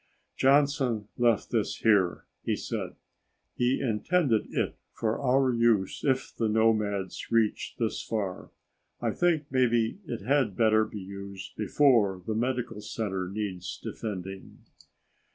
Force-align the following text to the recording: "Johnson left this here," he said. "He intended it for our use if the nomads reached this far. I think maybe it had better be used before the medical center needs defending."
"Johnson 0.35 1.09
left 1.15 1.51
this 1.51 1.75
here," 1.75 2.25
he 2.43 2.55
said. 2.55 2.95
"He 3.55 3.79
intended 3.79 4.51
it 4.51 4.75
for 4.93 5.19
our 5.21 5.53
use 5.53 6.03
if 6.03 6.33
the 6.35 6.49
nomads 6.49 7.31
reached 7.31 7.77
this 7.77 8.01
far. 8.01 8.49
I 8.99 9.11
think 9.11 9.45
maybe 9.51 9.99
it 10.07 10.21
had 10.21 10.57
better 10.57 10.85
be 10.85 10.99
used 10.99 11.55
before 11.55 12.19
the 12.25 12.33
medical 12.33 12.81
center 12.81 13.29
needs 13.29 13.77
defending." 13.77 14.63